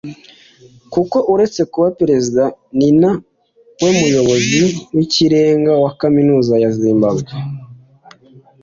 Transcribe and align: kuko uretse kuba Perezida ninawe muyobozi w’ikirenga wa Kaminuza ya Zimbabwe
kuko 0.93 1.17
uretse 1.33 1.61
kuba 1.71 1.87
Perezida 1.99 2.43
ninawe 2.77 3.89
muyobozi 3.99 4.59
w’ikirenga 4.95 5.71
wa 5.83 5.91
Kaminuza 5.99 6.53
ya 6.63 6.69
Zimbabwe 6.79 7.29